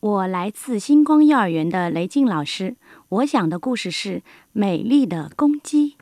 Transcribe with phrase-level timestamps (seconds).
[0.00, 2.76] 我来自星光幼儿园的雷静老师。
[3.08, 4.18] 我讲的故事是
[4.52, 5.96] 《美丽的公鸡》。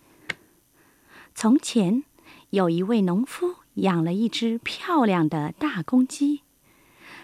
[1.34, 2.04] 从前，
[2.50, 6.42] 有一位农夫养了一只漂亮的大公鸡。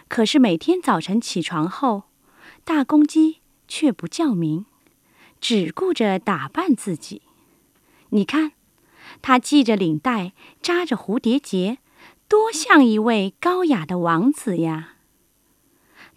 [0.07, 2.05] 可是每天早晨起床后，
[2.63, 4.65] 大公鸡却不叫鸣，
[5.39, 7.21] 只顾着打扮自己。
[8.09, 8.53] 你看，
[9.21, 11.77] 它系着领带，扎着蝴蝶结，
[12.27, 14.92] 多像一位高雅的王子呀！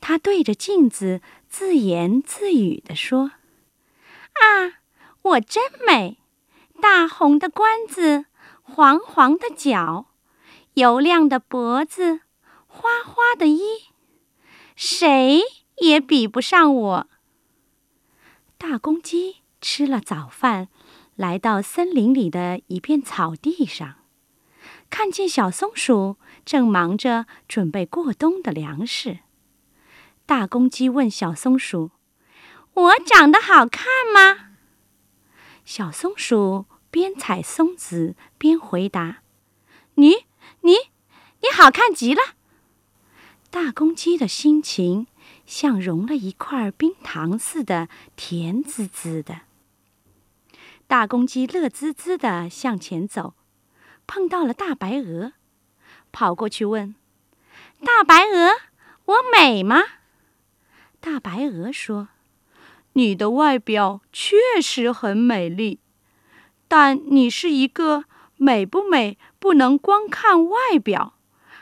[0.09, 3.33] 他对着镜子自言自语地说
[4.39, 4.79] ：“啊，
[5.21, 6.19] 我真美！
[6.81, 8.27] 大红的冠子，
[8.63, 10.07] 黄黄的脚，
[10.75, 12.21] 油亮的脖子，
[12.69, 13.61] 花花的衣，
[14.77, 15.43] 谁
[15.79, 17.09] 也比不上我。”
[18.57, 20.69] 大公鸡吃了早饭，
[21.17, 23.97] 来到森林里的一片草地上，
[24.89, 29.19] 看见小松鼠正忙着准备过冬的粮食。
[30.27, 31.93] 大公鸡问小松鼠
[32.75, 34.51] ：“我长得好看吗？”
[35.65, 39.19] 小松鼠边采松子边回答
[39.95, 40.27] ：“你、
[40.63, 42.21] 你、你好看极了。”
[43.51, 45.07] 大公鸡的心情
[45.47, 49.43] 像融了一块冰糖似的，甜滋滋的。
[50.89, 53.35] 大公鸡乐滋滋的向前走，
[54.09, 55.35] 碰到了大白鹅，
[56.11, 56.97] 跑过去问
[57.87, 58.51] ：“大白鹅，
[59.05, 59.83] 我美吗？”
[61.01, 62.09] 大白鹅说
[62.95, 65.81] ：“你的外表确实很美丽，
[66.67, 68.05] 但你是一个
[68.37, 71.15] 美不美不能光看外表，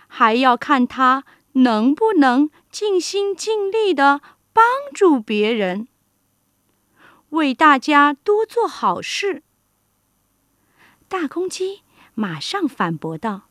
[0.09, 5.89] 还要看它能不能尽心尽力的帮助别人，
[7.31, 9.43] 为大家多做好事。”
[11.07, 11.83] 大公鸡
[12.15, 13.49] 马上反驳道：“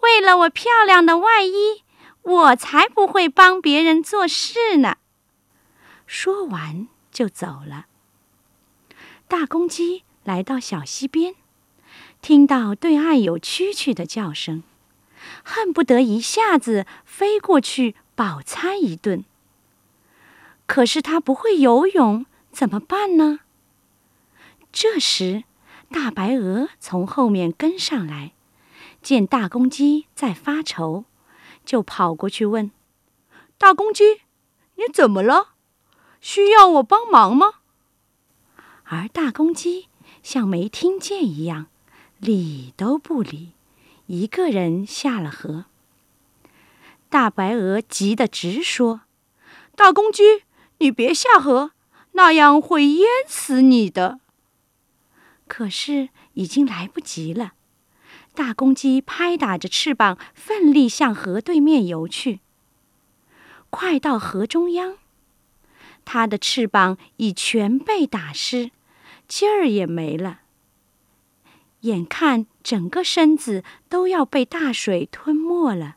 [0.00, 1.82] 为了我漂亮的外衣。”
[2.26, 4.96] 我才不会帮别人做事呢！
[6.06, 7.86] 说完就走了。
[9.28, 11.36] 大公鸡来到小溪边，
[12.20, 14.64] 听到对岸有蛐蛐的叫声，
[15.44, 19.24] 恨不得一下子飞过去饱餐一顿。
[20.66, 23.38] 可是它不会游泳，怎么办呢？
[24.72, 25.44] 这时，
[25.92, 28.32] 大白鹅从后面跟上来，
[29.00, 31.04] 见大公鸡在发愁。
[31.66, 32.70] 就跑过去问
[33.58, 34.22] ：“大公鸡，
[34.76, 35.48] 你怎么了？
[36.20, 37.54] 需要我帮忙吗？”
[38.88, 39.88] 而大公鸡
[40.22, 41.66] 像没听见一样，
[42.18, 43.52] 理都不理，
[44.06, 45.64] 一个人下了河。
[47.08, 49.02] 大白鹅急得直说
[49.74, 50.44] ：“大公鸡，
[50.78, 51.72] 你别下河，
[52.12, 54.20] 那样会淹死你的。”
[55.48, 57.54] 可是已经来不及了。
[58.36, 62.40] 大公鸡拍打着翅膀，奋力向河对面游去。
[63.70, 64.98] 快到河中央，
[66.04, 68.70] 它的翅膀已全被打湿，
[69.26, 70.42] 劲儿也没了。
[71.80, 75.96] 眼看整个身子都要被大水吞没了，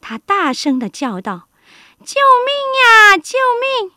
[0.00, 1.48] 它大声的叫道
[2.04, 3.16] ：“救命呀！
[3.16, 3.92] 救命！”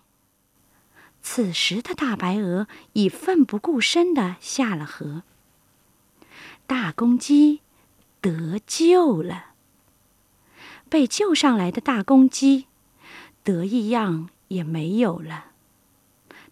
[1.22, 5.24] 此时的大白鹅已奋不顾身的下了河。
[6.72, 7.60] 大公鸡
[8.22, 9.48] 得救了。
[10.88, 12.68] 被救上来的大公鸡
[13.44, 15.48] 得意样也没有了，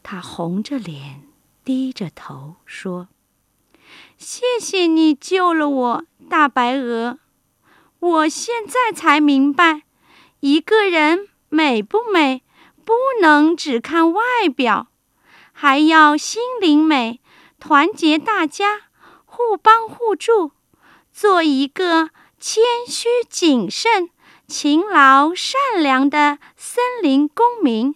[0.03, 1.21] 他红着脸，
[1.63, 3.07] 低着头说
[4.19, 7.19] ：“谢谢你救了我，大白鹅。
[7.99, 9.83] 我现在才明白，
[10.41, 12.43] 一个人美不美，
[12.83, 12.91] 不
[13.21, 14.21] 能只看外
[14.53, 14.89] 表，
[15.53, 17.21] 还要心灵美，
[17.57, 18.81] 团结大家。”
[19.39, 20.51] 互帮互助，
[21.13, 22.09] 做一个
[22.41, 24.09] 谦虚谨慎、
[24.45, 27.95] 勤劳善良的森林公民。